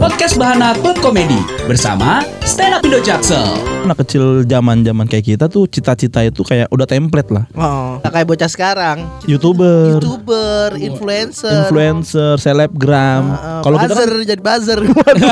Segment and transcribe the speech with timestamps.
[0.00, 3.44] Podcast Bahana Klub Komedi bersama Stand Up Indo Jaksel.
[3.82, 8.08] anak kecil zaman zaman kayak kita tuh cita-cita itu kayak udah template lah Oh, nggak
[8.10, 8.98] kayak bocah sekarang.
[9.24, 11.52] youtuber Youtuber, influencer.
[11.64, 14.78] influencer selebgram Uh, kalau kita buzzer kan, jadi buzzer.
[14.98, 15.30] waduh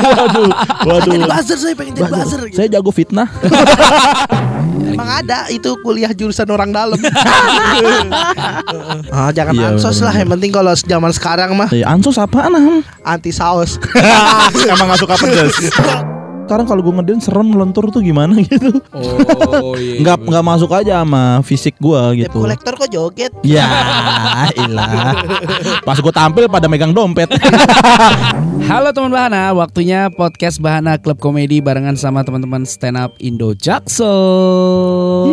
[0.83, 2.39] waduh jadi buzzer saya pengen jadi buzzer.
[2.51, 3.27] saya jago fitnah
[4.99, 6.99] Emang ada itu kuliah jurusan orang dalam.
[9.09, 10.11] oh, jangan Iya, ansos lah.
[10.11, 12.83] Yang penting kalau zaman sekarang mah Eh, ansos apaan am?
[13.01, 13.79] anti saus.
[14.67, 15.55] emang gak suka pedas
[16.41, 20.01] sekarang kalau gue ngeden serem lentur tuh gimana gitu Oh iya.
[20.01, 23.29] nggak nggak masuk aja sama fisik gue Debt gitu kolektor kok joget.
[23.45, 23.69] ya
[24.57, 25.13] ilah
[25.85, 27.29] pas gue tampil pada megang dompet
[28.69, 34.05] Halo teman Bahana, waktunya podcast Bahana Klub Komedi barengan sama teman-teman Stand Up Indo Jaksel.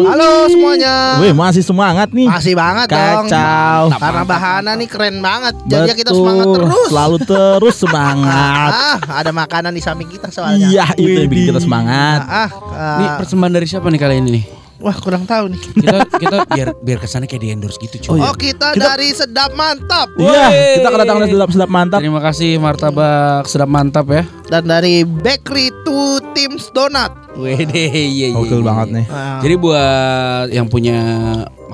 [0.09, 1.21] Halo semuanya.
[1.21, 3.29] Wih masih semangat nih Masih banget dong.
[3.29, 5.53] kacau Karena bahana nih keren banget.
[5.69, 6.21] Jadi kita Betul.
[6.25, 6.89] semangat terus.
[6.89, 8.73] Selalu terus semangat.
[8.87, 10.73] Ah, ada makanan di samping kita soalnya.
[10.73, 12.25] iya, itu yang bikin kita semangat.
[12.25, 13.17] Ah, ah, Ini ah.
[13.21, 14.45] persembahan dari siapa nih kali ini nih?
[14.81, 15.61] Wah kurang tahu nih.
[15.61, 18.21] Kita kita biar biar kesannya kayak di endorse gitu cuy.
[18.21, 21.99] Oh, kita, dari sedap mantap Iya, kita kedatangan sedap sedap mantap.
[22.01, 24.23] Terima kasih martabak sedap mantap ya.
[24.47, 27.11] dan dari bakery to Tim's Donut.
[27.37, 28.37] Wede, iya iya.
[28.37, 28.67] Gokil iya.
[28.67, 29.07] banget nih.
[29.13, 29.41] Ah.
[29.45, 30.99] Jadi buat yang punya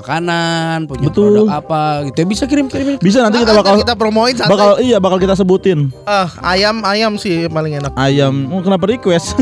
[0.03, 1.23] makanan, punya Betul.
[1.39, 2.99] produk apa gitu ya bisa kirim-kirim.
[2.99, 4.51] Bisa nanti kita Ah, bakal kita promoin santai.
[4.51, 7.95] bakal iya bakal kita sebutin Ah, ayam ayam sih paling enak.
[7.95, 8.51] ayam.
[8.51, 9.33] Oh, kenapa request?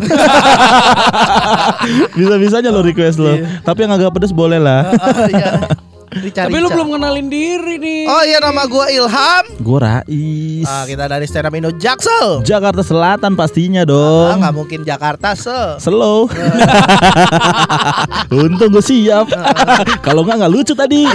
[2.14, 3.34] bisa bisanya lo request lo.
[3.62, 4.94] Tapi yang agak pedes boleh lah.
[4.94, 5.52] Ah, iya.
[6.12, 8.04] Dicari Tapi lu belum kenalin diri nih.
[8.04, 9.46] Oh iya nama gua Ilham.
[9.64, 10.68] Gue Rais.
[10.68, 12.44] Ah, kita dari Stand Up Indo Jaksel.
[12.44, 14.44] Jakarta Selatan pastinya Ah, dong.
[14.44, 15.80] nggak mungkin Jakarta se.
[15.80, 16.28] Slow.
[18.44, 19.32] Untung gue siap.
[20.06, 21.08] Kalau nggak nggak lucu tadi.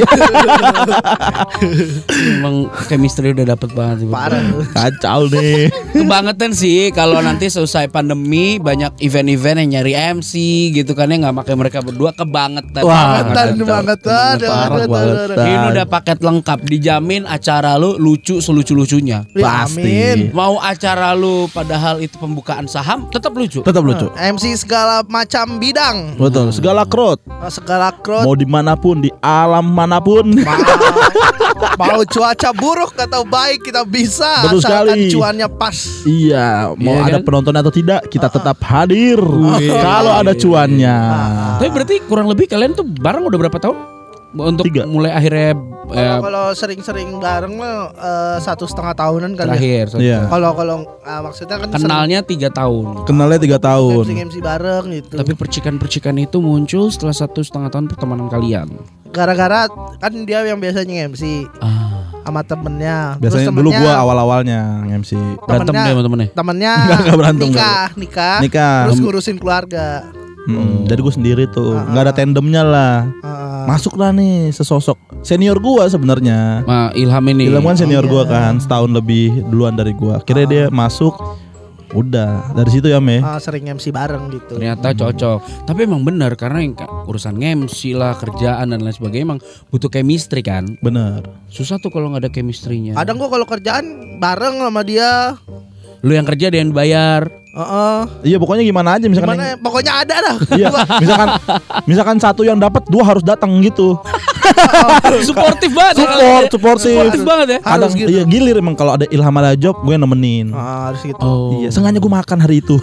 [2.41, 4.09] Emang chemistry udah dapet banget sih.
[4.09, 4.41] Parah.
[4.73, 5.69] Kacau nih.
[5.93, 10.33] Kebangetan sih kalau nanti selesai pandemi banyak event-event yang nyari MC
[10.73, 12.81] gitu kan ya nggak pakai mereka berdua kebangetan.
[12.81, 13.61] Wah, banget.
[13.61, 14.01] Banget.
[14.07, 14.86] aduh.
[14.87, 19.27] Ini udah paket lengkap dijamin acara lu lucu selucu-lucunya.
[19.31, 20.31] Ya, Pasti.
[20.31, 23.61] Mau acara lu padahal itu pembukaan saham tetap lucu.
[23.61, 24.09] Tetap lucu.
[24.13, 26.17] MC segala macam bidang.
[26.17, 26.51] Betul.
[26.51, 27.19] Segala crowd.
[27.29, 30.25] Ah, Segala crowd Mau di mana pun, di alam mana pun.
[30.33, 30.59] mau,
[31.81, 35.13] mau cuaca buruk atau baik kita bisa Betul asalkan sekali.
[35.13, 35.77] cuannya pas.
[36.03, 37.25] Iya, mau Iya ada kan?
[37.25, 39.19] penonton atau tidak, kita tetap hadir.
[39.77, 40.97] Kalau ada cuannya.
[41.57, 43.77] Tapi berarti kurang lebih kalian tuh bareng udah berapa tahun?
[44.39, 44.85] Untuk Tiga.
[44.85, 49.51] mulai akhirnya Kalau eh, kalau sering-sering bareng mah eh, satu setengah tahunan kan ya.
[49.51, 49.87] terakhir.
[49.97, 50.21] Iya.
[50.27, 53.05] Kalau kalau ah, maksudnya kan Kenalnya tiga tahun.
[53.05, 54.05] Kenalnya tiga MC tahun.
[54.27, 55.15] MC bareng gitu.
[55.15, 58.67] Tapi percikan-percikan itu muncul setelah satu setengah tahun pertemanan kalian.
[59.09, 63.15] Gara-gara kan dia yang biasanya MC Ah, sama temennya.
[63.17, 64.61] Biasanya dulu gua awal-awalnya
[64.91, 65.15] MC.
[65.41, 66.29] berantem Temennya- temennya.
[66.35, 68.77] temennya Enggak, enggak berantem, nikah, nikah, Nikah.
[68.85, 70.03] terus ngurusin keluarga.
[70.47, 72.95] Hmm, Jadi gue sendiri tuh, nggak ada tandemnya lah.
[73.27, 76.63] Ah, Masuk lah nih sesosok senior gua sebenarnya.
[76.63, 77.51] Nah, Ilham ini.
[77.51, 78.13] Ilham kan senior iya.
[78.15, 80.23] gua kan, setahun lebih duluan dari gua.
[80.23, 81.19] Kira dia masuk,
[81.91, 83.19] udah dari situ ya me.
[83.19, 84.55] ah, sering MC bareng gitu.
[84.55, 85.67] Ternyata cocok.
[85.67, 86.79] Tapi emang benar karena yang
[87.11, 89.41] urusan MC lah, kerjaan dan lain sebagainya emang
[89.75, 90.79] butuh chemistry kan.
[90.79, 91.27] Bener.
[91.51, 92.95] Susah tuh kalau nggak ada chemistry-nya.
[92.95, 95.35] Kadang gua kalau kerjaan bareng sama dia.
[96.07, 97.27] Lu yang kerja dia yang bayar.
[97.57, 97.99] Heeh.
[98.29, 99.33] Iya pokoknya gimana aja misalkan.
[99.33, 99.49] Gimana?
[99.49, 99.57] ya?
[99.57, 100.37] Pokoknya ada dah.
[100.53, 100.67] Iya,
[101.03, 101.29] misalkan
[101.89, 103.97] misalkan satu yang dapat dua harus datang gitu.
[105.25, 105.95] Suportif banget.
[106.05, 106.93] Support, supportif.
[106.93, 107.59] Suportif banget ya.
[107.65, 108.09] Kadang Harus gitu.
[108.13, 110.53] iya gilir emang kalau ada Ilham ada job gue yang nemenin.
[110.53, 111.17] Ah, harus gitu.
[111.25, 111.65] Oh.
[111.65, 112.77] Iya, sengaja gue makan hari itu.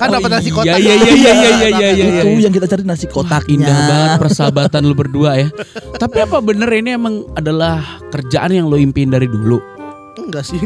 [0.00, 0.80] Kan dapat nasi kotak.
[0.80, 2.22] Iya iya iya iya iya iya iya.
[2.24, 3.68] itu yang kita cari nasi kotaknya.
[3.68, 5.48] Indah banget persahabatan lu berdua ya.
[6.00, 9.60] Tapi apa bener ini emang adalah kerjaan yang lo impiin dari dulu?
[10.16, 10.60] Enggak sih.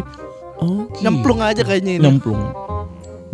[0.63, 1.03] Oke.
[1.03, 2.03] Nyemplung aja kayaknya ini.
[2.07, 2.41] nyemplung.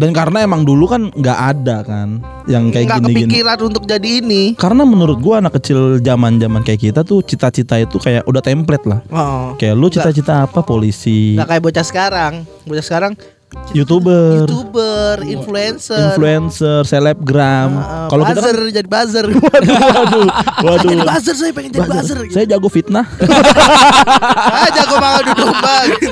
[0.00, 3.21] Dan karena emang dulu kan nggak ada kan yang kayak Enggak gini-gini.
[3.28, 4.43] kepikiran untuk jadi ini.
[4.56, 9.05] Karena menurut gua anak kecil zaman-zaman kayak kita tuh cita-cita itu kayak udah template lah.
[9.12, 9.53] Oh.
[9.60, 10.65] Kayak lu cita-cita apa?
[10.65, 12.33] Polisi, Enggak kayak bocah sekarang.
[12.65, 13.12] Bocah sekarang
[13.71, 16.15] YouTuber, YouTuber, influencer.
[16.15, 17.71] influencer, selebgram.
[17.75, 19.25] Ah, ah, Kalau kita buzzer kan jadi buzzer.
[19.42, 19.77] waduh,
[20.63, 20.91] waduh.
[20.91, 22.19] jadi buzzer saya pengen jadi buzzer.
[22.30, 23.07] Saya jago fitnah.
[24.39, 26.10] Ah, jago mau adu domba gitu.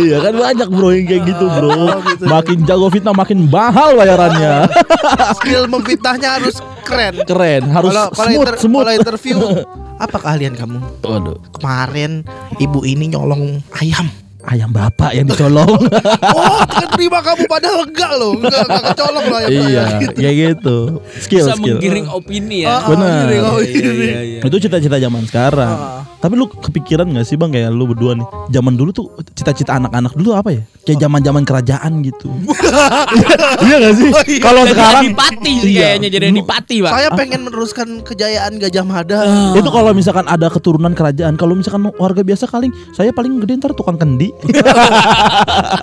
[0.00, 1.68] iya kan banyak bro yang kayak gitu bro.
[1.70, 2.24] Oh, gitu.
[2.24, 4.68] Makin jago fitnah makin mahal bayarannya.
[5.40, 7.20] Skill memfitnahnya harus keren.
[7.24, 8.80] Keren, harus Kalau kalau smooth, inter- smooth.
[8.80, 9.36] kalau interview
[10.04, 10.78] apa keahlian kamu?
[11.00, 12.24] Waduh, Kemarin
[12.56, 14.08] ibu ini nyolong ayam.
[14.46, 15.80] Ayam bapak yang dicolong.
[16.34, 18.32] Oh, kan terima kamu padahal enggak loh.
[18.34, 19.50] Enggak, enggak kecolong loh ayam.
[19.54, 20.76] iya, kayak gitu.
[21.22, 21.76] Skill, Bisa skill.
[21.78, 22.68] menggiring opini ya.
[22.68, 23.12] Ah, ah, Bener.
[23.22, 24.40] giring, oh, Iya, iya, iya.
[24.42, 25.74] Itu cita-cita zaman sekarang.
[25.78, 28.24] Ah, Tapi lu kepikiran gak sih bang kayak lu berdua nih?
[28.48, 30.64] Zaman dulu tuh cita-cita anak-anak dulu apa ya?
[30.88, 32.32] Kayak zaman-zaman kerajaan gitu.
[33.64, 34.10] Iya gak sih?
[34.40, 35.80] Kalau Jadi sekarang adipati sih Iya.
[35.84, 39.20] kayaknya jadi adipati pak Saya pengen meneruskan kejayaan Gajah Mada.
[39.52, 43.76] Itu kalau misalkan ada keturunan kerajaan Kalau misalkan warga biasa paling Saya paling gede ntar
[43.76, 44.32] tukang kendi.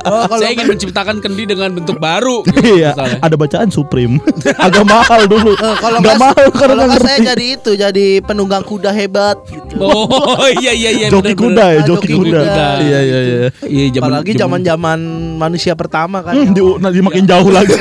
[0.10, 2.42] Oh, kalau Saya ingin menciptakan kendi dengan bentuk baru
[2.82, 3.20] Iya misalnya.
[3.22, 4.18] Ada bacaan Supreme.
[4.58, 5.54] Agak mahal dulu.
[5.54, 9.78] Eh, kalau Nggak nggak mahal karena kalau saya jadi itu jadi penunggang kuda hebat gitu.
[9.78, 12.40] Oh iya iya iya Joki kuda ya Joki kuda.
[12.80, 15.00] Iya iya iya Iya zaman Apalagi zaman-zaman
[15.38, 16.36] manusia pertama kan.
[16.36, 17.74] Hmm, di, nanti makin jauh lagi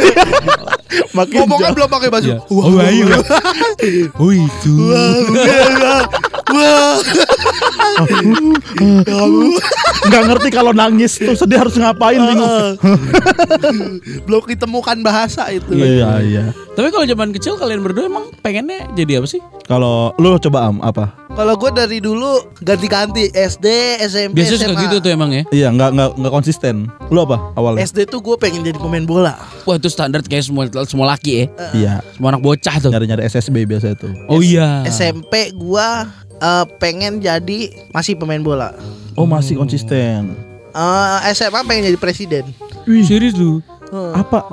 [1.10, 2.28] Makin Ngomongnya jauh belum pakai baju.
[2.28, 2.38] Iya.
[2.46, 3.04] Wah, Oh, wah, iya.
[3.06, 3.22] wah.
[4.22, 6.02] Oh itu Wah,
[6.50, 6.94] wah.
[10.00, 12.80] Nggak ngerti kalau nangis tuh sedih harus ngapain bingung
[14.24, 15.70] belum ditemukan bahasa itu.
[15.70, 19.40] Iya iya Tapi kalau zaman kecil kalian berdua emang pengennya jadi apa sih?
[19.66, 21.12] Kalau lu coba am apa?
[21.30, 23.66] Kalau gue dari dulu ganti-ganti SD,
[24.02, 24.82] SMP, Biasanya suka SMA.
[24.82, 26.88] gitu tuh emang ya Iya nggak nggak nggak konsisten.
[27.08, 27.84] Lu apa awalnya?
[27.84, 29.36] SD tuh gue pengen jadi pemain bola.
[29.62, 33.22] Wah itu standar kayak semua semua laki ya Iya Semua anak bocah tuh nyari nyari
[33.24, 34.08] SSB biasa itu.
[34.26, 35.88] Oh iya SMP gue
[36.40, 37.58] eh, pengen jadi
[37.90, 38.72] masih pemain bola.
[39.14, 40.34] Oh masih konsisten.
[40.70, 42.44] Eh, SMA pengen jadi presiden.
[42.84, 43.60] Wih serius lu
[43.90, 44.46] Apa?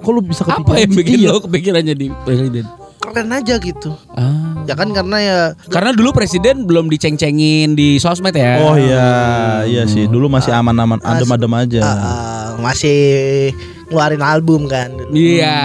[0.00, 0.62] Kok lu bisa kepikiran?
[0.62, 1.28] Apa yang bikin Iya.
[1.28, 2.64] lo kepikiran jadi presiden?
[3.00, 3.90] Keren aja gitu.
[4.12, 4.60] Ah.
[4.68, 9.08] Ya kan karena ya Karena dulu presiden belum diceng-cengin di sosmed ya Oh iya
[9.64, 10.04] iya sih.
[10.04, 11.80] Dulu masih aman-aman, adem-adem aja.
[11.80, 13.50] ah, ah, masih
[13.90, 14.94] ngeluarin album kan.
[15.10, 15.58] Iya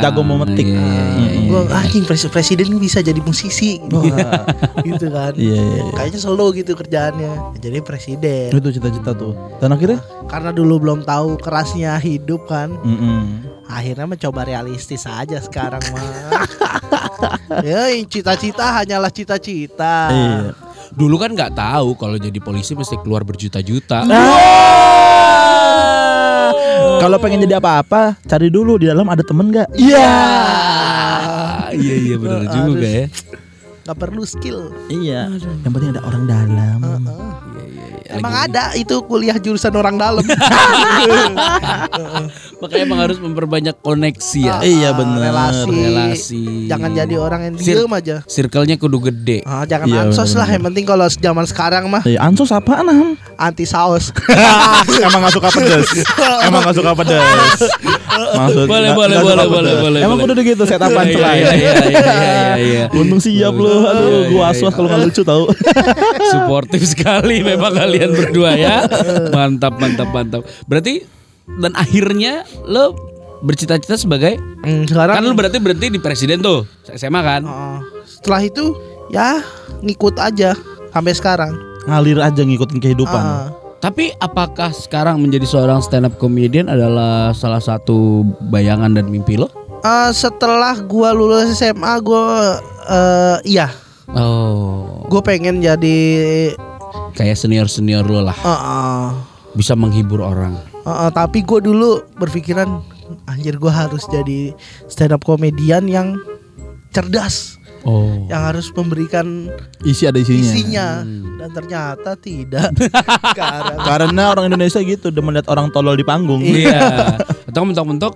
[0.00, 0.64] Jago memetik.
[0.64, 1.48] Iya, iya, iya.
[1.52, 4.00] Gue anjing pres- presiden bisa jadi musisi gitu,
[4.88, 5.36] gitu kan.
[5.36, 5.80] Iya iya.
[5.84, 5.92] iya.
[5.92, 7.60] Kayaknya slow gitu kerjaannya.
[7.60, 8.48] Jadi presiden.
[8.48, 9.36] Itu cita-cita tuh.
[9.60, 10.00] Dan akhirnya?
[10.24, 12.72] Karena dulu belum tahu kerasnya hidup kan.
[12.80, 13.44] Mm-mm.
[13.68, 16.02] Akhirnya mencoba realistis aja sekarang mah.
[17.68, 20.08] ya cita-cita hanyalah cita-cita.
[20.08, 20.56] Iya.
[20.96, 24.06] Dulu kan nggak tahu kalau jadi polisi mesti keluar berjuta-juta
[26.96, 29.68] Kalau pengen jadi apa-apa, cari dulu di dalam ada temen gak?
[29.76, 30.08] Iya.
[30.08, 33.06] Ah, Iya iya benar juga ya
[33.86, 34.74] Gak perlu skill.
[34.90, 35.30] Iya.
[35.62, 36.78] Yang penting ada orang dalam.
[38.06, 40.26] Emang ada itu kuliah jurusan orang dalam.
[42.56, 45.20] Makanya emang harus memperbanyak koneksi ya Iya, Ah, bener.
[45.22, 45.68] Relasi.
[45.68, 48.16] Relasi Jangan jadi orang yang Sir- diem aja.
[48.24, 50.38] Circle-nya kudu gede Ah, jangan Iya, ansos bener-bener.
[50.38, 50.48] lah.
[50.50, 53.10] Yang penting kalau zaman sekarang mah Iya, ansos apaan Ham?
[53.36, 54.08] anti saus.
[55.06, 55.88] Emang gak suka pedes.
[56.42, 57.60] Emang gak suka pedes.
[58.16, 60.32] Maksud Boleh, nggak- boleh, suka boleh, boleh, boleh, Emang boleh.
[60.32, 61.32] udah gitu setupan Iya, celah.
[61.34, 62.84] iya, iya, iya, iya, iya.
[62.98, 63.68] Untung siap lu.
[63.68, 64.72] Iya, Aduh, iya, gua iya, aswas iya.
[64.72, 65.44] kalau nggak lucu tahu.
[66.26, 68.82] Suportif sekali memang kalian berdua ya
[69.28, 71.04] Mantap mantap mantap Berarti
[71.48, 72.94] dan akhirnya lo
[73.40, 78.42] bercita-cita sebagai Hmm, sekarang Kan lo berarti berhenti di presiden tuh SMA kan Oh, setelah
[78.42, 78.74] itu
[79.06, 79.38] ya
[79.78, 80.58] ngikut aja
[80.90, 81.52] sampai sekarang.
[81.86, 83.22] Ngalir aja ngikutin kehidupan.
[83.22, 89.38] Ah, Tapi apakah sekarang menjadi seorang stand up comedian adalah salah satu bayangan dan mimpi
[89.38, 89.46] lo?
[89.84, 93.70] ah, setelah gua lulus SMA gua eh, iya,
[94.10, 95.98] Oh, gue pengen jadi
[97.12, 99.06] kayak senior-senior lo lah ah, ah.
[99.52, 102.78] Bisa menghibur orang Ah, tapi gue dulu berpikiran
[103.26, 104.54] anjir gue harus jadi
[104.86, 106.14] stand up komedian yang
[106.94, 109.50] cerdas, Oh yang harus memberikan
[109.82, 110.42] Isi ada isinya.
[110.42, 110.88] isinya
[111.42, 112.70] dan ternyata tidak.
[113.38, 116.42] Karena Karena orang Indonesia gitu udah melihat orang tolol di panggung.
[116.42, 117.18] Iya
[117.50, 118.14] Atau mentok-mentok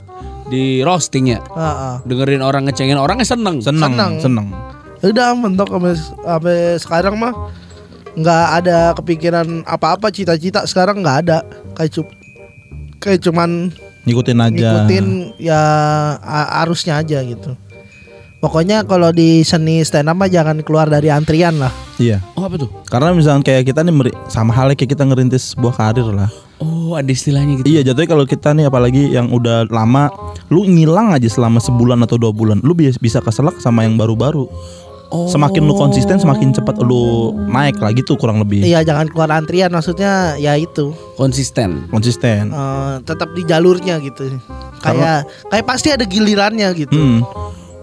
[0.50, 1.99] di roasting ya ah.
[2.03, 4.12] Dengerin orang ngecengin orang seneng Seneng, Seneng.
[4.23, 4.47] seneng.
[5.00, 5.71] udah mentok
[6.23, 7.33] sampai sekarang mah
[8.19, 11.39] nggak ada kepikiran apa-apa cita-cita sekarang nggak ada
[11.73, 11.95] kayak
[13.00, 14.52] kayak cuman Ngikutin aja.
[14.52, 15.61] ngikutin ya
[16.57, 17.52] arusnya aja gitu
[18.38, 22.16] pokoknya kalau di seni stand up mah jangan keluar dari antrian lah Iya.
[22.33, 22.73] Oh apa tuh?
[22.88, 23.92] Karena misalnya kayak kita nih
[24.26, 26.33] sama halnya kayak kita ngerintis sebuah karir lah.
[26.57, 30.09] Oh ada istilahnya gitu Iya jatuhnya kalau kita nih apalagi yang udah lama
[30.49, 34.45] Lu ngilang aja selama sebulan atau dua bulan Lu bi- bisa keselak sama yang baru-baru
[35.11, 35.26] Oh.
[35.26, 38.62] Semakin lu konsisten semakin cepat lu naik lagi tuh kurang lebih.
[38.62, 40.95] Iya jangan keluar antrian maksudnya ya itu.
[41.19, 41.90] Konsisten.
[41.90, 42.55] Konsisten.
[42.55, 44.38] Eh, tetap di jalurnya gitu.
[44.81, 46.95] Kayak kayak pasti ada gilirannya gitu.
[46.95, 47.21] Hmm.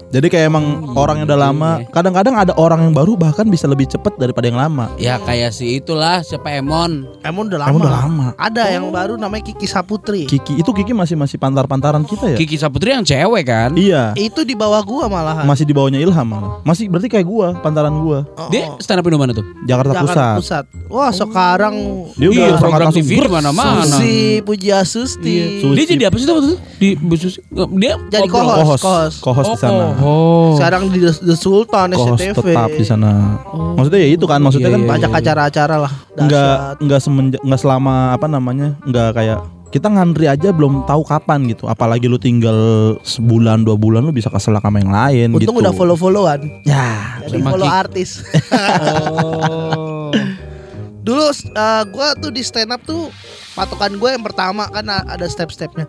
[0.07, 1.87] Jadi kayak emang Oh, orang yang udah iya, lama iya.
[1.91, 5.77] Kadang-kadang ada orang yang baru bahkan bisa lebih cepat daripada yang lama Ya kayak si
[5.77, 10.23] itulah siapa Emon emang udah lama Emang udah lama ada yang baru namanya Kiki Saputri
[10.23, 14.47] Kiki itu Kiki masih masih pantar-pantaran kita ya Kiki Saputri yang cewek kan Iya itu
[14.47, 18.23] di bawah gua malahan Masih di bawahnya Ilham malah Masih berarti kayak gua Pantaran gua
[18.39, 18.79] Oh, Dia oh.
[18.79, 19.43] stand up di mana tuh?
[19.67, 20.65] Jakarta, Jakarta Pusat, Pusat.
[20.87, 21.75] Wah sekarang
[22.15, 23.83] Dia udah Iya, sangat program langsung TV di mana-mana.
[23.83, 25.75] Susi Pujiastuti Susi.
[25.75, 26.37] Dia jadi apa sih tuh?
[26.79, 27.39] Di Susi?
[27.75, 28.79] Dia Jadi kohos.
[28.79, 29.96] Kohos, kohos Oh, di sana.
[29.97, 30.53] Oh.
[30.55, 32.53] Sekarang di The, The Sultan Kos SCTV.
[32.53, 33.41] tetap di sana.
[33.73, 35.93] Maksudnya ya itu kan, maksudnya Iya, kan iya, Banyak acara-acara lah.
[36.13, 36.77] nggak Dahsyat.
[36.81, 41.67] nggak semenjak nggak selama apa namanya nggak kayak kita ngantri aja belum tahu kapan gitu
[41.67, 42.55] apalagi lu tinggal
[43.03, 46.39] sebulan dua bulan lu bisa kesel sama yang lain Untung gitu udah follow-followan.
[46.63, 48.23] ya Jadi follow artis.
[49.11, 50.09] Oh.
[51.07, 53.07] Dulu eh, gua tuh di stand up tuh
[53.55, 55.87] patokan gue yang pertama kan ada step-stepnya.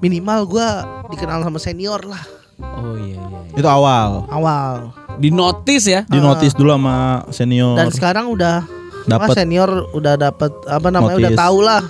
[0.00, 0.68] Minimal gua
[1.08, 2.20] dikenal sama senior lah
[2.56, 3.38] Oh iya iya.
[3.46, 3.58] iya.
[3.60, 4.92] itu awal awal.
[5.16, 6.00] Di notice ya.
[6.04, 8.64] di notice dulu sama senior Dan sekarang udah
[9.06, 11.42] dapat apa senior udah dapat apa namanya udah Notice.
[11.44, 11.82] tahu lah.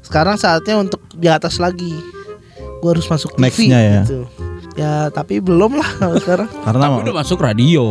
[0.00, 1.92] Sekarang saatnya untuk di atas lagi.
[2.80, 4.02] Gua harus masuk TV Next-nya ya.
[4.02, 4.20] gitu.
[4.76, 7.84] Ya tapi belum lah kalau sekarang karena Tapi udah masuk radio.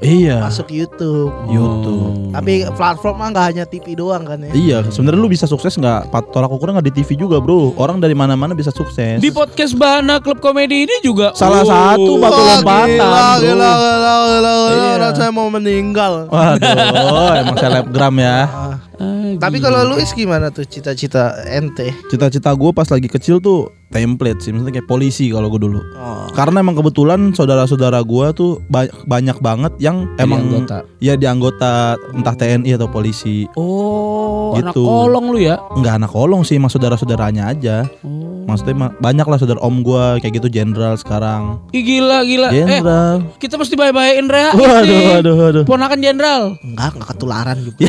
[0.00, 1.30] Iya masuk YouTube.
[1.46, 2.30] YouTube.
[2.30, 4.52] Tapi platform mah nggak hanya TV doang kan ya.
[4.52, 8.12] iya sebenarnya lu bisa sukses nggak tolak ukurnya nggak di TV juga bro orang dari
[8.12, 11.66] mana mana bisa sukses Di podcast Bahana Klub Komedi ini juga Salah Oh.
[11.66, 14.52] satu batu lompatan gila, gila, gila, gila, gila.
[14.70, 15.08] Iya.
[15.10, 16.28] Saya mau meninggal.
[16.28, 18.74] waduh emang selebgram ya Ah.
[18.98, 21.94] Ah, Tapi kalau Luis gimana tuh cita-cita ente?
[22.06, 26.28] cita-cita gue pas lagi kecil tuh template sih misalnya kayak polisi kalau gue dulu Oh.
[26.30, 30.78] karena emang kebetulan saudara-saudara gua tuh ba- banyak banget yang Jadi emang anggota.
[30.98, 31.72] ya di anggota
[32.10, 34.82] entah TNI atau polisi Oh, anak Gitu.
[34.82, 35.56] kolong lu ya.
[35.72, 38.44] nggak anak kolong sih mas saudara-saudaranya aja Oh.
[38.44, 42.48] maksudnya banyak lah saudara om gua kayak gitu jenderal sekarang Ih, gila gila.
[42.48, 44.52] Eh, jenderal kita mesti bye-byein Rea.
[44.52, 46.42] waduh waduh waduh Ponakan jenderal.
[46.60, 47.88] Enggak, enggak ketularan gitu.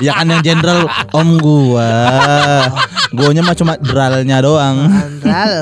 [0.00, 1.90] ya kan yang jenderal om gua
[3.12, 5.52] guanya mah cuma dralnya doang Andral.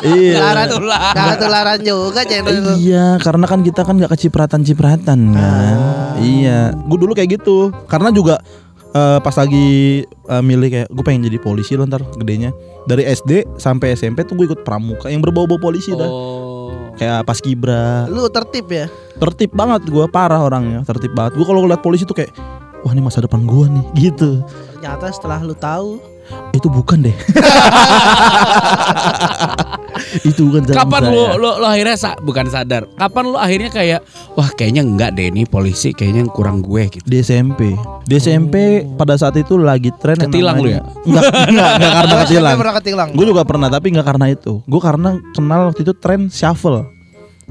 [0.16, 0.64] iya
[1.12, 2.76] ketularan juga channel.
[2.80, 5.78] Iya, karena kan kita kan nggak kecipratan-cipratan kan.
[6.20, 7.68] Iya, gue dulu kayak gitu.
[7.84, 8.40] Karena juga
[8.96, 12.52] eh, pas lagi eh, milih kayak gue pengen jadi polisi loh ntar gedenya.
[12.88, 16.08] Dari SD sampai SMP tuh gue ikut pramuka yang berbau-bau polisi dah.
[16.08, 16.72] Oh.
[16.96, 18.08] Kayak pas kibra.
[18.08, 18.88] Lu tertib ya?
[19.16, 21.36] Tertib banget gue, parah orangnya, tertib banget.
[21.36, 22.32] Gue kalau ngeliat polisi tuh kayak
[22.80, 24.40] Wah ini masa depan gue nih gitu
[24.72, 26.00] Ternyata setelah lu tahu
[26.50, 27.14] Itu bukan deh
[30.22, 31.12] Itu bukan Kapan saya.
[31.12, 32.88] lu, lu lu akhirnya sa- bukan sadar?
[32.94, 34.00] Kapan lu akhirnya kayak
[34.32, 37.04] wah kayaknya enggak deh ini polisi kayaknya yang kurang gue gitu.
[37.04, 38.54] Di SMP Di SMP
[38.94, 43.08] pada saat itu lagi tren yang Ketilang lu namanya- Enggak, enggak, enggak karena ketilang ketilang.
[43.12, 46.86] Gue juga pernah tapi enggak karena itu Gue karena kenal waktu itu tren shuffle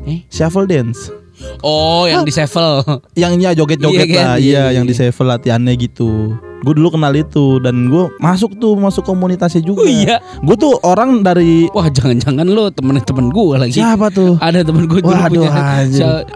[0.02, 0.24] Eh?
[0.28, 1.12] Shuffle dance
[1.60, 2.84] Oh, yang di sevel.
[3.22, 4.26] Yang ya joget-joget Iya kan?
[4.26, 8.12] lah Iya, Iya iya, yang di shuffle latihannya gitu Gue dulu kenal itu Dan gue
[8.20, 10.20] masuk tuh Masuk komunitasnya juga Oh iya.
[10.44, 13.80] Gue tuh orang dari Wah, jangan-jangan lu temen temen gue lagi.
[13.80, 14.36] Siapa tuh?
[14.40, 15.52] Ada temen gue dulu Waduh, punya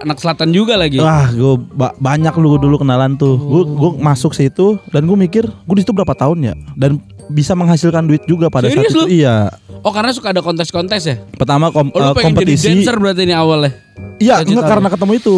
[0.04, 1.00] anak selatan juga lagi.
[1.00, 1.56] Wah, gue
[2.00, 3.36] banyak lu dulu kenalan tuh.
[3.36, 6.54] Gue gue masuk situ dan gue mikir, gue di situ berapa tahun ya?
[6.80, 9.00] Dan bisa menghasilkan duit juga pada saat Serius itu.
[9.00, 9.06] lu?
[9.08, 9.52] Iya.
[9.80, 11.16] Oh, karena suka ada kontes-kontes ya?
[11.34, 12.66] Pertama kom- Oh, lu pengen kompetisi.
[12.66, 13.72] jadi dancer berarti ini awalnya.
[14.18, 15.36] Iya, enggak karena ketemu itu.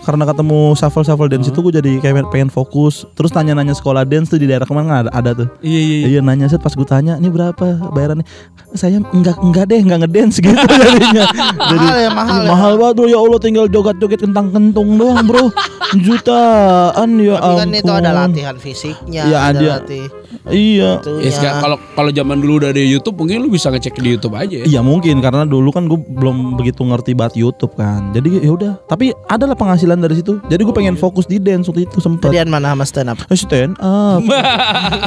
[0.00, 3.04] Karena ketemu shuffle shuffle dance itu gue jadi kayak pengen fokus.
[3.12, 5.48] Terus nanya-nanya sekolah dance tuh di daerah ke mana ada, ada tuh.
[5.60, 5.96] Iya, iya.
[5.98, 6.06] iya.
[6.08, 8.24] Iya nanya set pas gue tanya, ini berapa bayarannya?
[8.72, 11.24] Saya enggak enggak deh, enggak ngedance gitu jadinya.
[11.68, 12.48] Jadi, Mahal ya, mahal ya.
[12.48, 15.52] mahal banget bro, ya Allah tinggal joget-joget kentang kentung doang bro.
[16.00, 18.24] Jutaan ya Tapi kan itu ada ampun.
[18.30, 19.68] latihan fisiknya, Iya, ada ada.
[19.78, 20.06] latih
[20.50, 21.02] Iya.
[21.20, 24.62] Ya, kalau kalau zaman dulu udah ada YouTube, mungkin lu bisa ngecek di YouTube aja
[24.62, 24.64] ya.
[24.66, 28.14] Iya mungkin karena dulu kan gue belum begitu ngerti banget YouTube kan.
[28.14, 28.72] Jadi ya udah.
[28.86, 30.38] Tapi adalah penghasilan dari situ.
[30.46, 32.30] Jadi gue pengen fokus di dance waktu itu sempet.
[32.30, 33.18] Tadian mana sama stand up?
[33.26, 34.20] Eh, stand up.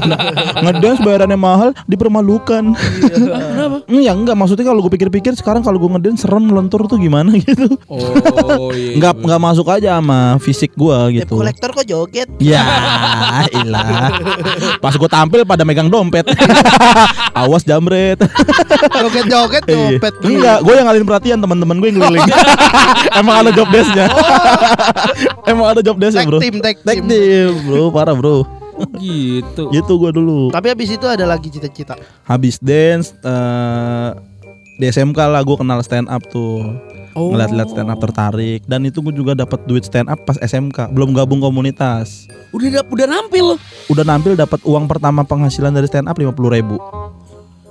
[0.07, 0.19] nah,
[0.63, 2.75] ngedance bayarannya mahal dipermalukan.
[3.13, 3.77] Kenapa?
[4.03, 7.79] ya enggak maksudnya kalau gue pikir-pikir sekarang kalau gue ngedance serem lentur tuh gimana gitu.
[7.87, 8.99] Oh, iya.
[8.99, 11.39] Enggak enggak masuk aja sama fisik gue gitu.
[11.39, 12.27] kolektor kok joget?
[12.43, 12.65] Ya,
[13.53, 14.19] ilah.
[14.83, 16.25] Pas gue tampil pada megang dompet.
[17.37, 18.17] Awas jamret.
[18.89, 19.73] Joget-joget Iya.
[19.93, 20.27] dompet gitu.
[20.27, 22.25] Enggak, gue yang ngalihin perhatian teman-teman gue yang keliling.
[23.19, 24.05] Emang ada job desk-nya.
[25.45, 26.39] Emang ada job desk-nya, Tag Bro.
[26.41, 27.05] team, tag team.
[27.05, 27.83] team, Bro.
[27.89, 28.49] Parah, Bro.
[28.97, 29.69] gitu.
[29.69, 30.49] Gitu gue dulu.
[30.49, 31.93] Tapi habis itu ada lagi cita-cita.
[32.23, 34.09] Habis dance eh
[34.73, 36.73] di SMK lah gue kenal stand up tuh.
[37.13, 37.29] Oh.
[37.29, 40.89] Ngeliat-liat stand up tertarik dan itu gue juga dapat duit stand up pas SMK.
[40.89, 42.25] Belum gabung komunitas.
[42.49, 43.57] Udah dap- udah nampil.
[43.87, 46.77] Udah nampil dapat uang pertama penghasilan dari stand up 50 ribu.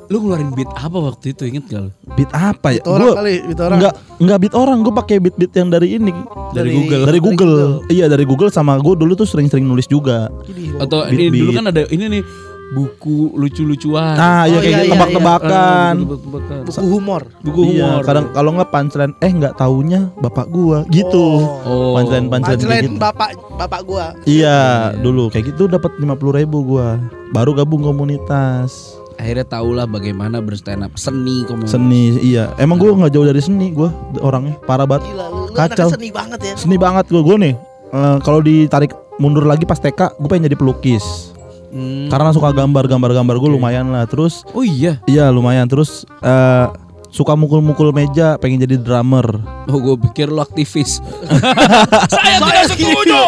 [0.06, 1.90] Lu ngeluarin beat apa waktu itu inget gak lu?
[2.12, 2.78] Beat apa ya?
[2.78, 3.78] Itu orang Gua- kali, itu orang.
[3.80, 6.12] Enggak, enggak beat orang, gue pakai beat-beat yang dari ini.
[6.12, 7.00] Dari- Dari Google.
[7.00, 7.54] Dari dari Google.
[7.56, 7.88] Google.
[7.88, 10.28] Iya, dari Google sama gue dulu tuh sering-sering nulis juga.
[10.76, 11.56] Atau Beat- ini dulu beat.
[11.56, 12.22] kan ada ini nih
[12.72, 14.14] buku lucu-lucuan.
[14.14, 15.92] Nah, Oh, iya kayak iya, gitu, iya, tebak-tebakan.
[15.92, 16.60] Ah, tebak-tebakan.
[16.64, 17.22] buku humor.
[17.40, 18.02] Buku Iya, humor.
[18.02, 21.26] kadang kalau nggak punchline, eh nggak taunya bapak gua gitu.
[21.62, 21.92] Oh.
[21.94, 22.98] Punchline punchline kayak Punchline gitu.
[22.98, 24.06] bapak bapak gua.
[24.24, 24.58] Iya,
[24.96, 26.96] dulu kayak gitu dapat 50 ribu gua.
[27.30, 28.96] Baru gabung komunitas.
[29.14, 31.68] akhirnya tahulah bagaimana berstand up seni komedi.
[31.68, 32.50] Seni iya.
[32.56, 33.86] Emang gue nggak jauh dari seni gue
[34.18, 35.06] orangnya parah banget.
[35.06, 35.88] Gila lu, lu Kacau.
[35.88, 36.54] seni banget ya.
[36.56, 37.54] Seni banget gue gue nih.
[37.92, 41.31] eh, kalau ditarik mundur lagi pas TK, gue pengen jadi pelukis.
[41.72, 42.12] Hmm.
[42.12, 44.04] Karena suka gambar, gambar-gambar gue lumayan lah.
[44.04, 45.00] Terus Oh iya.
[45.08, 45.64] iya lumayan.
[45.64, 46.66] Terus eh,
[47.12, 49.36] suka mukul-mukul meja, pengen jadi drummer.
[49.68, 50.98] Oh gue pikir lu aktivis.
[52.12, 53.14] Saya tidak setuju.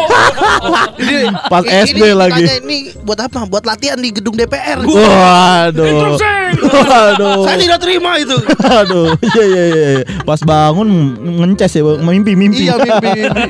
[0.97, 2.43] Ini- Pas ini- SD ini lagi.
[2.43, 3.45] tanya Ini buat apa?
[3.45, 4.81] Buat latihan di gedung DPR.
[4.81, 6.17] Waduh.
[6.57, 7.43] Waduh.
[7.45, 8.33] Saya tidak terima itu.
[8.57, 9.87] Aduh, iya iya iya.
[9.93, 10.03] iya.
[10.23, 10.89] Pas bangun
[11.43, 12.65] ngences ya, mimpi mimpi.
[12.65, 13.43] Iya, mimpi, mimpi.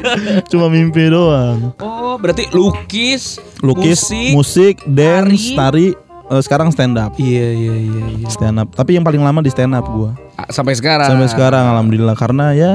[0.52, 1.72] Cuma mimpi doang.
[1.80, 4.32] Oh berarti lukis, Lukis, musik.
[4.34, 5.96] musik, dance, tari,
[6.32, 7.14] eh, sekarang stand up.
[7.20, 8.04] Iya iya iya.
[8.22, 8.28] iya.
[8.32, 8.70] Stand up.
[8.74, 10.16] Tapi yang paling lama di stand up gua.
[10.40, 11.08] Ah, Sampai sekarang.
[11.08, 12.72] Sampai sekarang alhamdulillah karena ya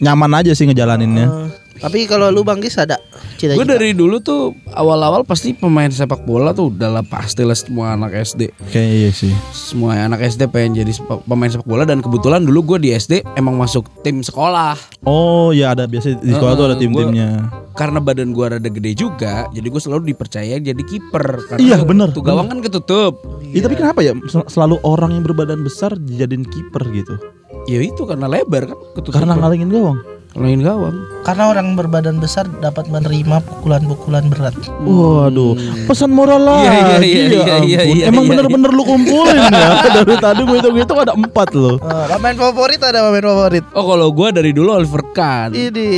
[0.00, 1.26] nyaman aja sih ngejalaninnya.
[1.28, 1.46] Eh,
[1.80, 3.00] Tapi kalau lu Bang Gis ada
[3.34, 3.56] cita-cita.
[3.56, 8.12] Gue dari dulu tuh awal-awal pasti pemain sepak bola tuh udah lah pastilah semua anak
[8.14, 8.52] SD.
[8.68, 9.32] Kayak iya sih.
[9.50, 13.24] Semua anak SD pengen jadi sepak- pemain sepak bola dan kebetulan dulu gue di SD
[13.34, 14.76] emang masuk tim sekolah.
[15.02, 17.48] Oh ya ada biasa di sekolah tuh ada tim-timnya.
[17.72, 21.56] Karena badan gue rada gede juga, jadi gue selalu dipercaya jadi kiper.
[21.56, 23.24] Iya, bener, Tuh gawang kan ketutup.
[23.40, 27.16] Iya tapi kenapa ya sel- selalu orang yang berbadan besar dijadiin kiper gitu?
[27.64, 29.16] Ya itu karena lebar kan ketutup.
[29.16, 29.96] Karena ngalingin gawang.
[30.34, 30.96] Ngalangin gawang.
[31.20, 34.56] Karena orang berbadan besar dapat menerima pukulan-pukulan berat.
[34.86, 35.58] Waduh,
[35.90, 36.64] pesan moral lagi.
[36.64, 39.70] Iya, iya, iya, ya iya, iya, iya, Emang iya, bener-bener lu kumpulin ya.
[40.00, 41.76] Dari tadi gue hitung-hitung ada empat loh.
[41.82, 43.64] Eh, pemain favorit ada pemain favorit.
[43.74, 45.52] Oh kalau gue dari dulu Oliver Kahn.
[45.52, 45.88] Ini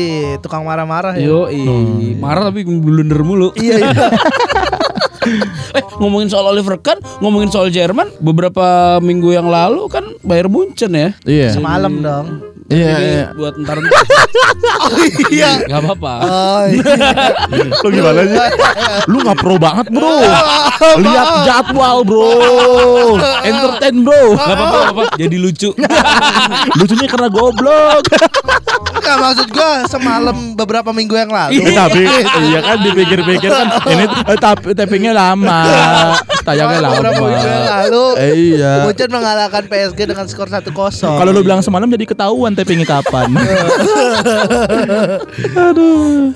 [0.42, 1.28] tukang marah-marah ya.
[1.28, 1.46] Yo,
[2.18, 3.50] marah tapi blunder mulu.
[3.62, 4.10] Iya iya.
[5.78, 10.90] eh ngomongin soal Oliver Kahn, ngomongin soal Jerman, beberapa minggu yang lalu kan Bayern Munchen
[10.98, 11.14] ya.
[11.22, 11.54] Iya.
[11.54, 12.51] Semalam dong.
[12.72, 13.26] Iya, Jadi iya.
[13.36, 13.76] buat ntar
[14.82, 14.98] Oh
[15.30, 15.50] iya.
[15.68, 16.14] nggak apa-apa.
[16.26, 16.94] Oh iya.
[17.82, 18.38] Lu gimana sih?
[19.06, 20.16] Lu nggak pro banget bro.
[20.98, 22.32] Lihat jadwal bro.
[23.46, 24.22] Entertain bro.
[24.34, 25.02] Gak apa-apa.
[25.18, 25.70] Jadi lucu.
[26.78, 28.02] Lucunya karena goblok.
[28.92, 31.58] Enggak maksud gua semalam beberapa minggu yang lalu.
[31.62, 32.02] Eh, tapi
[32.50, 35.60] iya kan dipikir-pikir kan ini eh, tapi tappingnya lama.
[36.42, 36.94] Tayangnya lama.
[36.98, 38.04] Beberapa minggu yang lalu.
[38.18, 38.72] Eh, iya.
[38.86, 40.70] Munchen mengalahkan PSG dengan skor 1-0.
[41.02, 43.28] Kalau lu bilang semalam jadi ketahuan tappingnya kapan.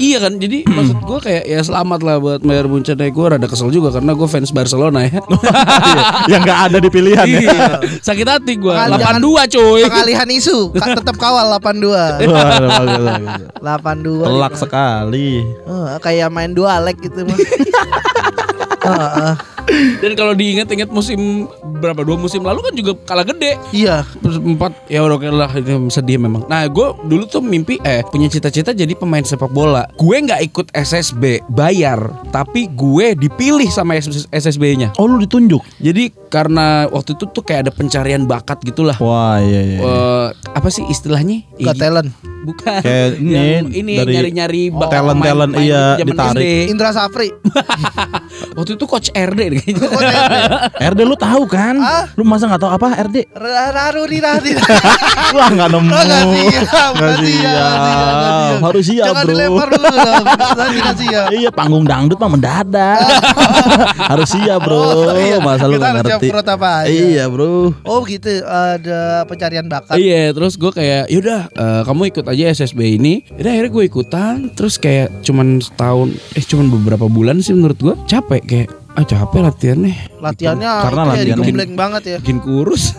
[0.02, 2.98] iya kan, jadi maksud gue kayak ya selamat lah buat Bayern Munchen.
[2.98, 5.22] Ya, gue rada kesel juga karena gue fans Barcelona ya.
[6.26, 7.40] Yang nggak ada di pilihan ya.
[7.40, 7.68] Iya.
[8.02, 8.74] Sakit hati gue.
[8.74, 9.82] Makanya jangan- 82 cuy.
[9.86, 12.26] Pengalihan isu, tetap kawal 82.
[12.26, 13.42] Wah, bagus, bagus.
[13.62, 14.26] 82.
[14.26, 15.30] Telak sekali.
[15.46, 17.38] Eh, kayak main dua leg gitu mah.
[18.86, 19.55] Heeh.
[19.96, 23.56] Dan kalau diingat-ingat musim berapa dua musim lalu kan juga kalah gede.
[23.70, 24.04] Iya.
[24.22, 25.50] Empat ya udah oke lah
[25.88, 26.44] sedih memang.
[26.46, 29.84] Nah gue dulu tuh mimpi eh punya cita-cita jadi pemain sepak bola.
[29.94, 33.96] Gue nggak ikut SSB bayar, tapi gue dipilih sama
[34.30, 34.96] SSB-nya.
[34.96, 35.60] Oh lu ditunjuk?
[35.78, 38.96] Jadi karena waktu itu tuh kayak ada pencarian bakat gitulah.
[38.96, 39.78] Wah iya iya.
[39.78, 41.44] Eh, apa sih istilahnya?
[41.56, 42.10] Got talent.
[42.46, 42.78] Bukan.
[42.78, 46.46] Kayak ini Yang ini dari nyari-nyari bak- talent-talent, pemain- iya, pemain zaman ditarik.
[46.46, 46.70] SD.
[46.70, 47.28] Indra Safri.
[48.56, 49.40] Waktu itu coach RD
[49.76, 50.70] kayaknya.
[50.92, 51.74] RD lu tahu kan?
[51.76, 52.04] Ah?
[52.14, 53.16] Lu masa nggak tahu apa RD?
[53.34, 54.52] Raru di rari.
[55.32, 55.88] Wah nggak nemu.
[55.88, 58.58] Nggak siap, Nggak siap.
[58.58, 59.30] Harus siap Jangan bro.
[59.30, 61.26] dilempar dulu nggak siap.
[61.30, 62.98] Iya panggung dangdut mah mendadak.
[64.12, 64.78] Harus siap bro.
[64.78, 65.36] Oh, iya.
[65.38, 66.26] Masa lu Kita nggak ngerti?
[66.30, 66.88] perut apa aja.
[66.90, 67.72] Iya bro.
[67.82, 69.96] Oh gitu ada pencarian bakat.
[69.96, 73.24] Iya, terus gue kayak yaudah eh, kamu ikut aja SSB ini.
[73.36, 77.94] Yaudah akhirnya gue ikutan, terus kayak cuman setahun, eh cuman beberapa bulan sih menurut gue
[78.06, 82.18] capek kayak ah capek latihannya, Latihannya Karena itu ya latihannya- digembleng banget ya.
[82.18, 82.84] bikin kurus.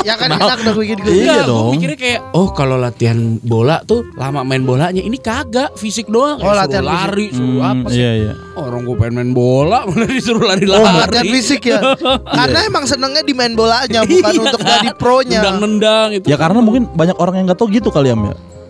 [0.00, 1.12] Ya kan enak dong bikin gue.
[1.12, 1.60] Iya Enggak, dong.
[1.62, 6.40] Gue mikirnya kayak oh kalau latihan bola tuh lama main bolanya, ini kagak fisik doang.
[6.40, 7.98] Oh, Kayak latihan suruh lari, suruh Hmm, apa sih?
[7.98, 8.32] Iya iya.
[8.56, 10.80] Orang gue pengen main bola, malah disuruh lari-lari.
[10.80, 11.78] Oh, latihan fisik ya.
[12.40, 14.40] Karena emang senengnya di main bolanya bukan Iya.
[14.42, 15.38] untuk jadi pronya.
[15.38, 16.26] Nendang-nendang itu.
[16.26, 18.16] Ya karena mungkin banyak orang yang nggak tahu gitu kali ya.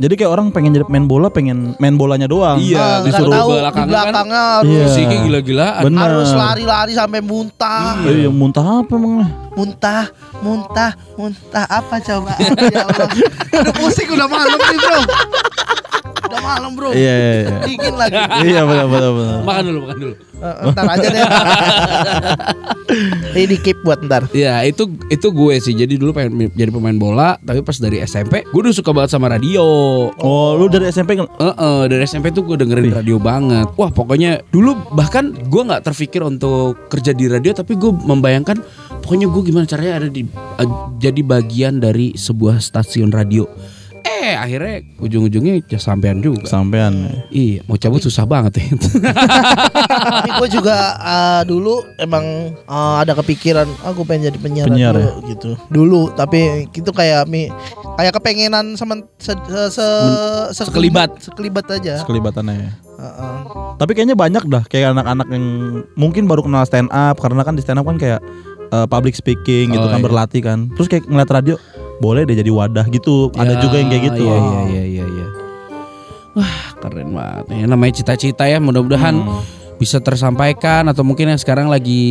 [0.00, 2.56] Jadi kayak orang pengen jadi main bola, pengen main bolanya doang.
[2.56, 4.84] Iya, Ah, nggak disuruh tahu di belakangnya kan belakangnya harus Iya.
[4.88, 5.82] fisiknya gila-gilaan.
[5.84, 6.00] Bener.
[6.00, 8.00] harus lari-lari sampai muntah.
[8.08, 9.28] Eh, yang muntah apa emang?
[9.52, 10.02] Muntah,
[10.40, 12.32] muntah, muntah apa coba?
[12.72, 13.08] ya Allah.
[13.52, 15.00] Udah pusing udah malam nih, Bro.
[16.30, 16.94] Udah malam, Bro.
[16.94, 17.58] Iya iya iya.
[17.66, 18.14] Dingin lagi.
[18.46, 19.38] Iya benar benar benar.
[19.42, 20.14] Makan dulu, makan dulu.
[20.40, 21.22] Eh, ntar aja deh.
[23.34, 24.30] Ini di keep buat ntar.
[24.34, 28.42] Ya itu itu gue sih jadi dulu pengen jadi pemain bola tapi pas dari SMP
[28.46, 29.62] gue udah suka banget sama radio.
[30.22, 31.18] Oh, lu dari SMP?
[31.18, 33.66] Heeh, dari SMP tuh gue dengerin radio banget.
[33.74, 38.58] Wah pokoknya dulu bahkan gue nggak terpikir untuk kerja di radio tapi gue membayangkan
[39.02, 43.46] pokoknya gue gimana caranya ada di eh, jadi bagian dari sebuah stasiun radio.
[44.10, 46.44] Eh akhirnya ujung-ujungnya ya sampean juga.
[46.44, 47.24] Sampean.
[47.30, 48.66] Iya, mau cabut susah banget ya.
[50.00, 52.24] Tapi gue juga uh, dulu emang
[52.64, 55.50] uh, ada kepikiran aku pengen jadi penyiar, Penyiar dulu, gitu.
[55.68, 57.48] Dulu tapi itu kayak mi
[57.96, 59.32] kayak kepengenan sama se,
[59.70, 59.80] se,
[60.50, 61.16] se- Sekelibat.
[61.20, 62.00] sekelibat aja.
[62.00, 62.70] Sekelibatannya ya.
[63.00, 63.34] Heeh.
[63.78, 65.44] Tapi kayaknya banyak dah kayak anak-anak yang
[65.94, 68.20] mungkin baru kenal stand up karena kan di stand up kan kayak
[68.68, 70.04] eh, public speaking gitu Oh, kan iya.
[70.04, 70.68] berlatih kan.
[70.76, 71.56] Terus kayak ngeliat radio
[72.00, 73.28] boleh deh jadi wadah gitu.
[73.36, 74.24] Ada Ya, juga yang kayak gitu.
[74.24, 75.04] Iya iya iya iya.
[75.06, 75.26] iya.
[76.32, 77.44] Wah keren banget.
[77.52, 78.56] Ya, namanya cita-cita ya.
[78.56, 79.42] Mudah-mudahan Hmm.
[79.76, 82.02] bisa tersampaikan atau mungkin yang sekarang lagi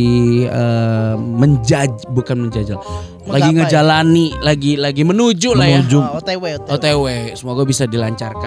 [0.44, 2.78] eh, menjaj bukan menjajal,
[3.20, 3.56] lagi Menggapai.
[3.60, 5.78] ngejalani, lagi lagi menuju, lah ya.
[5.78, 5.98] Menuju.
[5.98, 6.72] Oh, OTW, OTW.
[6.72, 7.04] OTW,
[7.34, 8.44] semoga bisa dilancarkan.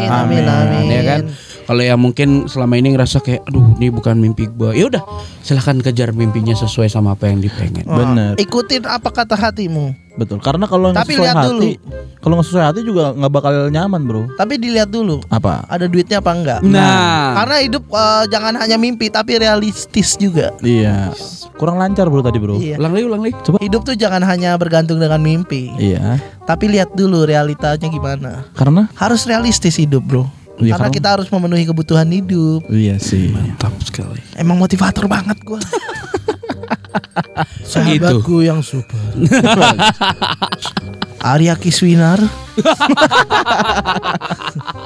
[0.00, 0.84] Amin, amin, amin.
[0.88, 1.20] Ya kan?
[1.64, 4.72] Kalau yang mungkin selama ini ngerasa kayak, aduh, ini bukan mimpi gua.
[4.72, 5.04] Ya udah,
[5.40, 7.84] silahkan kejar mimpinya sesuai sama apa yang dipengen.
[7.84, 8.36] Oh, Bener.
[8.36, 9.92] Ikutin apa kata hatimu.
[10.14, 10.38] Betul.
[10.38, 11.90] Karena kalau nggak Tapi sesuai lihat hati, dulu.
[12.22, 14.22] kalau nggak sesuai hati juga nggak bakal nyaman bro.
[14.38, 15.66] Tapi dilihat dulu Apa?
[15.66, 16.60] ada duitnya apa enggak.
[16.62, 20.54] Nah, Karena hidup eh, jangan hanya mimpi tapi realistis juga.
[20.62, 21.10] Iya.
[21.58, 22.54] Kurang lancar bro tadi bro.
[22.54, 22.78] Iya.
[22.78, 23.34] ulang lagi, ulang lagi.
[23.42, 23.58] Coba.
[23.58, 26.22] Hidup tuh jangan hanya bergantung dengan mimpi, Iya.
[26.44, 28.44] tapi lihat dulu realitanya gimana.
[28.52, 30.24] Karena Harus realistis hidup, Bro.
[30.54, 32.62] Iya, Karena karena- kita harus memenuhi kebutuhan hidup.
[32.70, 33.34] iya sih.
[33.34, 34.22] Mantap sekali.
[34.38, 35.58] Emang motivator banget gua.
[37.66, 38.94] Sahabatku yang super.
[41.24, 42.22] Arya Kiswinar.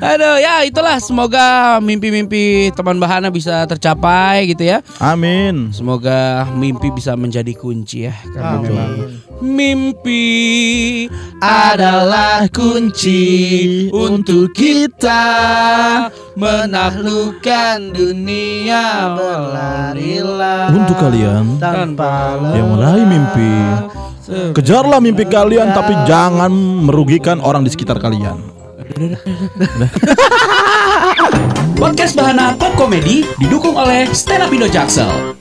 [0.00, 0.96] Aduh, ya itulah.
[0.98, 4.80] Semoga mimpi-mimpi teman Bahana bisa tercapai gitu ya.
[4.98, 5.70] Amin.
[5.76, 8.14] Semoga mimpi bisa menjadi kunci ya.
[8.32, 8.90] Karena memang
[9.40, 10.26] mimpi
[11.40, 15.24] adalah kunci untuk kita
[16.36, 23.52] menaklukkan dunia berlari-lari Untuk kalian tanpa yang meraih mimpi,
[24.56, 26.52] kejarlah mimpi kalian tapi jangan
[26.84, 28.59] merugikan orang di sekitar kalian.
[31.80, 35.40] Podcast Bahana Pop Comedy didukung oleh Stand Up Indo Jaksel.